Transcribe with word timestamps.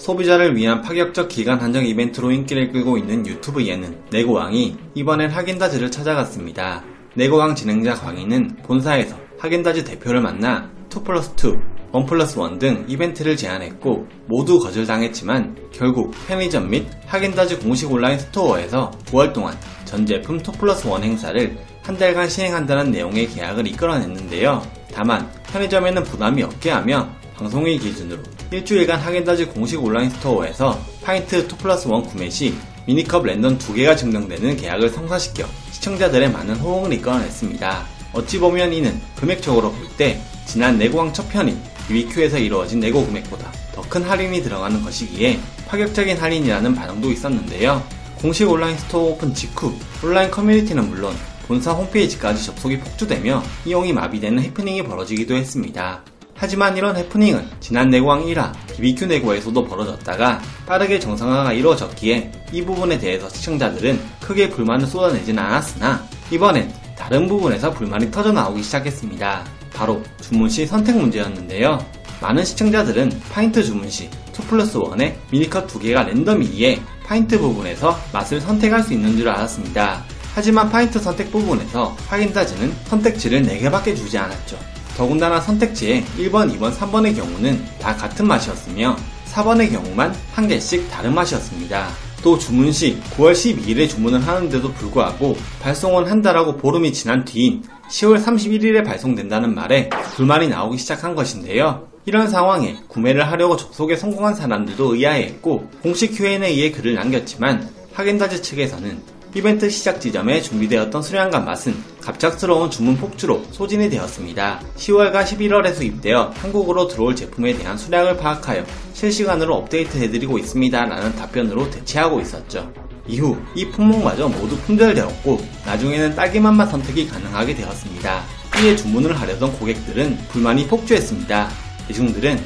소비자를 0.00 0.56
위한 0.56 0.80
파격적 0.80 1.28
기간 1.28 1.60
한정 1.60 1.84
이벤트로 1.84 2.30
인기를 2.30 2.72
끌고 2.72 2.96
있는 2.96 3.26
유튜브 3.26 3.66
예능 3.66 4.02
네고왕이 4.10 4.76
이번엔 4.94 5.30
하겐다즈를 5.30 5.90
찾아갔습니다. 5.90 6.82
네고왕 7.14 7.54
진행자 7.54 7.96
광희는 7.96 8.56
본사에서 8.62 9.14
하겐다즈 9.38 9.84
대표를 9.84 10.22
만나 10.22 10.70
2 10.90 11.04
플러스 11.04 11.32
2, 11.32 11.98
1 11.98 12.06
플러스 12.06 12.38
1 12.40 12.58
등 12.58 12.86
이벤트를 12.88 13.36
제안했고 13.36 14.06
모두 14.26 14.58
거절당했지만 14.58 15.68
결국 15.70 16.14
편의점 16.26 16.70
및 16.70 16.86
하겐다즈 17.06 17.58
공식 17.58 17.92
온라인 17.92 18.18
스토어에서 18.18 18.90
9월 19.08 19.34
동안 19.34 19.54
전 19.84 20.06
제품 20.06 20.38
2 20.38 20.42
플러스 20.58 20.88
1 20.88 21.04
행사를 21.04 21.58
한 21.82 21.98
달간 21.98 22.26
시행한다는 22.26 22.90
내용의 22.90 23.28
계약을 23.28 23.66
이끌어냈는데요. 23.66 24.62
다만 24.94 25.30
편의점에는 25.52 26.04
부담이 26.04 26.42
없게 26.42 26.70
하며 26.70 27.06
방송일 27.36 27.78
기준으로 27.78 28.22
일주일간 28.52 28.98
하겐다즈 29.00 29.48
공식 29.52 29.82
온라인 29.82 30.10
스토어에서 30.10 30.80
파인트 31.02 31.36
2 31.36 31.48
플러스 31.58 31.88
1 31.88 32.02
구매 32.02 32.28
시 32.30 32.54
미니컵 32.86 33.24
랜덤 33.24 33.58
2개가 33.58 33.96
증정되는 33.96 34.56
계약을 34.56 34.90
성사시켜 34.90 35.46
시청자들의 35.70 36.32
많은 36.32 36.56
호응을 36.56 36.92
이끌어냈습니다. 36.94 37.86
어찌 38.12 38.38
보면 38.38 38.72
이는 38.72 39.00
금액적으로 39.16 39.70
볼 39.72 39.88
때 39.96 40.20
지난 40.46 40.78
네고왕 40.78 41.12
첫 41.12 41.28
편인 41.28 41.60
BBQ에서 41.88 42.38
이루어진 42.38 42.80
네고 42.80 43.04
금액보다 43.06 43.52
더 43.74 43.82
큰 43.82 44.02
할인이 44.02 44.42
들어가는 44.42 44.82
것이기에 44.82 45.38
파격적인 45.68 46.16
할인이라는 46.16 46.74
반응도 46.74 47.10
있었는데요. 47.12 47.82
공식 48.20 48.48
온라인 48.48 48.76
스토어 48.78 49.10
오픈 49.12 49.32
직후 49.34 49.72
온라인 50.02 50.30
커뮤니티는 50.30 50.88
물론 50.90 51.14
본사 51.46 51.72
홈페이지까지 51.72 52.44
접속이 52.44 52.78
폭주되며 52.78 53.42
이용이 53.64 53.92
마비되는 53.92 54.42
해프닝이 54.42 54.82
벌어지기도 54.84 55.34
했습니다. 55.34 56.02
하지만 56.40 56.74
이런 56.74 56.96
해프닝은 56.96 57.46
지난 57.60 57.90
네고왕 57.90 58.24
1화 58.24 58.50
BBQ 58.74 59.04
네고에서도 59.06 59.62
벌어졌다가 59.62 60.40
빠르게 60.64 60.98
정상화가 60.98 61.52
이루어졌기에 61.52 62.32
이 62.52 62.64
부분에 62.64 62.98
대해서 62.98 63.28
시청자들은 63.28 64.00
크게 64.22 64.48
불만을 64.48 64.86
쏟아내지는 64.86 65.42
않았으나 65.42 66.02
이번엔 66.30 66.72
다른 66.96 67.28
부분에서 67.28 67.72
불만이 67.72 68.10
터져나오기 68.10 68.62
시작했습니다. 68.62 69.44
바로 69.74 70.02
주문 70.22 70.48
시 70.48 70.66
선택 70.66 70.96
문제였는데요. 70.96 71.78
많은 72.22 72.42
시청자들은 72.46 73.20
파인트 73.30 73.62
주문 73.62 73.90
시 73.90 74.08
2 74.32 74.42
플러스 74.46 74.78
1에 74.78 75.16
미니컵 75.30 75.66
2개가 75.66 76.06
랜덤이기에 76.06 76.80
파인트 77.04 77.38
부분에서 77.38 78.00
맛을 78.14 78.40
선택할 78.40 78.82
수 78.82 78.94
있는 78.94 79.14
줄 79.18 79.28
알았습니다. 79.28 80.02
하지만 80.34 80.70
파인트 80.70 80.98
선택 80.98 81.30
부분에서 81.30 81.94
하겐다즈는 82.08 82.72
선택지를 82.86 83.42
4개밖에 83.42 83.94
주지 83.94 84.16
않았죠. 84.16 84.79
더군다나 85.00 85.40
선택지에 85.40 86.04
1번, 86.18 86.54
2번, 86.54 86.76
3번의 86.76 87.16
경우는 87.16 87.64
다 87.80 87.96
같은 87.96 88.28
맛이었으며 88.28 88.94
4번의 89.32 89.70
경우만 89.70 90.14
한 90.34 90.46
개씩 90.46 90.90
다른 90.90 91.14
맛이었습니다. 91.14 91.88
또 92.22 92.36
주문 92.36 92.70
시 92.70 93.00
9월 93.16 93.32
12일에 93.32 93.88
주문을 93.88 94.20
하는데도 94.20 94.70
불구하고 94.74 95.38
발송은 95.62 96.06
한 96.06 96.20
달하고 96.20 96.58
보름이 96.58 96.92
지난 96.92 97.24
뒤인 97.24 97.62
10월 97.88 98.22
31일에 98.22 98.84
발송된다는 98.84 99.54
말에 99.54 99.88
불만이 100.16 100.48
나오기 100.48 100.76
시작한 100.76 101.14
것인데요. 101.14 101.88
이런 102.04 102.28
상황에 102.28 102.76
구매를 102.86 103.26
하려고 103.30 103.56
접속에 103.56 103.96
성공한 103.96 104.34
사람들도 104.34 104.96
의아해했고 104.96 105.70
공식 105.82 106.14
Q&A에 106.14 106.72
글을 106.72 106.92
남겼지만 106.92 107.66
하겐다즈 107.94 108.42
측에서는 108.42 109.00
이벤트 109.32 109.70
시작 109.70 110.00
지점에 110.00 110.42
준비되었던 110.42 111.02
수량과 111.02 111.40
맛은 111.40 111.76
갑작스러운 112.00 112.68
주문 112.68 112.96
폭주로 112.96 113.44
소진이 113.52 113.88
되었습니다. 113.88 114.60
10월과 114.76 115.24
11월에 115.24 115.72
수입되어 115.72 116.32
한국으로 116.34 116.88
들어올 116.88 117.14
제품에 117.14 117.56
대한 117.56 117.78
수량을 117.78 118.16
파악하여 118.16 118.64
실시간으로 118.92 119.54
업데이트해드리고 119.54 120.36
있습니다. 120.36 120.84
라는 120.84 121.14
답변으로 121.14 121.70
대체하고 121.70 122.20
있었죠. 122.20 122.72
이후 123.06 123.36
이 123.54 123.68
품목마저 123.68 124.28
모두 124.28 124.56
품절되었고 124.58 125.40
나중에는 125.64 126.16
딸기맛만 126.16 126.68
선택이 126.68 127.06
가능하게 127.06 127.54
되었습니다. 127.54 128.22
이에 128.62 128.74
주문을 128.74 129.18
하려던 129.18 129.52
고객들은 129.58 130.18
불만이 130.30 130.66
폭주했습니다. 130.66 131.48
대중들은 131.86 132.40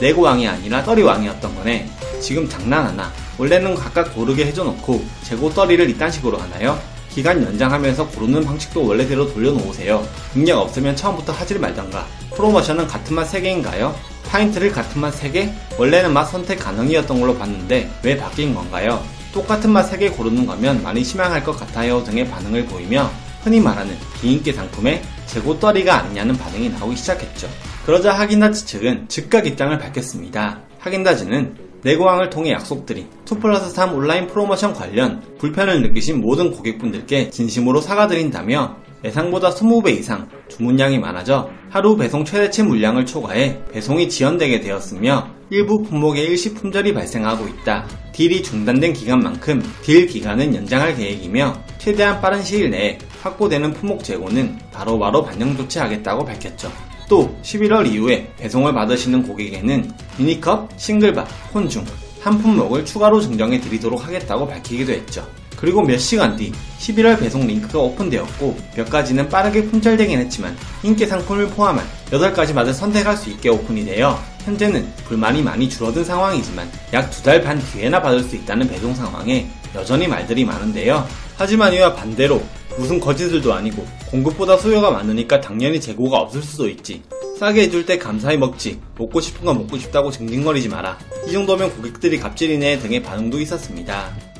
내고왕이 0.00 0.48
아니라 0.48 0.82
떨이왕이었던 0.82 1.54
거네. 1.56 1.90
지금 2.20 2.48
장난하나? 2.48 3.21
원래는 3.38 3.74
각각 3.74 4.14
고르게 4.14 4.46
해줘놓고 4.46 5.04
재고 5.22 5.52
떨이를 5.52 5.88
이딴 5.90 6.10
식으로 6.10 6.38
하나요? 6.38 6.78
기간 7.08 7.42
연장하면서 7.42 8.08
고르는 8.08 8.44
방식도 8.44 8.86
원래대로 8.86 9.30
돌려놓으세요. 9.32 10.06
능력 10.34 10.60
없으면 10.60 10.96
처음부터 10.96 11.32
하질 11.32 11.58
말던가. 11.58 12.06
프로모션은 12.34 12.86
같은 12.86 13.14
맛 13.14 13.30
3개인가요? 13.30 13.94
파인트를 14.26 14.72
같은 14.72 15.00
맛 15.00 15.14
3개? 15.20 15.52
원래는 15.78 16.12
맛 16.12 16.24
선택 16.24 16.58
가능이었던 16.58 17.20
걸로 17.20 17.36
봤는데 17.36 17.90
왜 18.02 18.16
바뀐 18.16 18.54
건가요? 18.54 19.04
똑같은 19.32 19.70
맛 19.70 19.90
3개 19.90 20.16
고르는 20.16 20.46
거면 20.46 20.82
많이 20.82 21.04
실망할 21.04 21.44
것 21.44 21.52
같아요 21.52 22.02
등의 22.04 22.28
반응을 22.28 22.66
보이며 22.66 23.10
흔히 23.42 23.60
말하는 23.60 23.96
비인기 24.20 24.52
상품에 24.52 25.02
재고 25.26 25.58
떨이가 25.58 25.96
아니냐는 25.96 26.36
반응이 26.36 26.70
나오기 26.70 26.96
시작했죠. 26.96 27.48
그러자 27.84 28.12
하겐다즈 28.12 28.64
측은 28.66 29.08
즉각 29.08 29.46
입장을 29.46 29.76
밝혔습니다. 29.78 30.60
하겐다즈는 30.78 31.71
네고왕을 31.82 32.30
통해 32.30 32.52
약속드린 32.52 33.08
2 33.30 33.38
플러스 33.38 33.70
3 33.70 33.94
온라인 33.94 34.26
프로모션 34.26 34.72
관련 34.72 35.22
불편을 35.38 35.82
느끼신 35.82 36.20
모든 36.20 36.52
고객분들께 36.52 37.30
진심으로 37.30 37.80
사과드린다며 37.80 38.76
예상보다 39.04 39.50
20배 39.50 39.98
이상 39.98 40.28
주문량이 40.48 40.98
많아져 40.98 41.50
하루 41.70 41.96
배송 41.96 42.24
최대치 42.24 42.62
물량을 42.62 43.04
초과해 43.04 43.60
배송이 43.72 44.08
지연되게 44.08 44.60
되었으며 44.60 45.28
일부 45.50 45.82
품목에 45.82 46.22
일시 46.22 46.54
품절이 46.54 46.94
발생하고 46.94 47.46
있다. 47.48 47.86
딜이 48.12 48.42
중단된 48.42 48.92
기간만큼 48.92 49.62
딜 49.82 50.06
기간은 50.06 50.54
연장할 50.54 50.96
계획이며 50.96 51.54
최대한 51.78 52.20
빠른 52.20 52.42
시일 52.42 52.70
내에 52.70 52.98
확보되는 53.22 53.72
품목 53.72 54.04
재고는 54.04 54.58
바로바로 54.72 54.98
바로 54.98 55.24
반영 55.24 55.56
조치하겠다고 55.56 56.24
밝혔죠. 56.24 56.70
또 57.08 57.36
11월 57.42 57.92
이후에 57.92 58.32
배송을 58.38 58.72
받으시는 58.72 59.24
고객에는 59.24 59.90
미니컵, 60.18 60.70
싱글바, 60.76 61.22
혼중 61.54 61.84
한 62.20 62.38
품목을 62.40 62.84
추가로 62.84 63.20
증정해 63.20 63.60
드리도록 63.60 64.04
하겠다고 64.06 64.46
밝히기도 64.46 64.92
했죠. 64.92 65.26
그리고 65.56 65.80
몇 65.82 65.98
시간 65.98 66.36
뒤 66.36 66.52
11월 66.80 67.18
배송 67.20 67.46
링크가 67.46 67.78
오픈되었고 67.78 68.58
몇 68.76 68.90
가지는 68.90 69.28
빠르게 69.28 69.64
품절되긴 69.64 70.18
했지만 70.18 70.56
인기 70.82 71.06
상품을 71.06 71.48
포함한 71.50 71.84
8가지 72.10 72.52
맛을 72.52 72.74
선택할 72.74 73.16
수 73.16 73.30
있게 73.30 73.48
오픈이 73.48 73.84
되어 73.84 74.18
현재는 74.44 74.92
불만이 75.06 75.40
많이 75.42 75.68
줄어든 75.68 76.04
상황이지만 76.04 76.68
약 76.92 77.08
두 77.10 77.22
달 77.22 77.42
반 77.42 77.60
뒤에나 77.60 78.02
받을 78.02 78.24
수 78.24 78.34
있다는 78.34 78.68
배송 78.68 78.92
상황에 78.94 79.46
여전히 79.74 80.08
말들이 80.08 80.44
많은데요. 80.44 81.06
하지만 81.36 81.72
이와 81.72 81.94
반대로 81.94 82.42
무슨 82.76 82.98
거짓들도 82.98 83.52
아니고 83.54 83.86
공급보다 84.10 84.56
수요가 84.58 84.90
많으니까 84.90 85.40
당연히 85.40 85.80
재고가 85.80 86.18
없을 86.18 86.42
수도 86.42 86.68
있지. 86.68 87.02
싸게 87.38 87.62
해줄 87.62 87.86
때 87.86 87.98
감사히 87.98 88.36
먹지. 88.36 88.80
먹고 88.96 89.20
싶은 89.20 89.44
건 89.44 89.58
먹고 89.58 89.78
싶다고 89.78 90.10
징징거리지 90.10 90.68
마라. 90.68 90.98
이 91.28 91.32
정도면 91.32 91.74
고객들이 91.74 92.18
갑질이네 92.18 92.78
등의 92.78 93.02
반응도 93.02 93.40
있었습니다. 93.40 94.31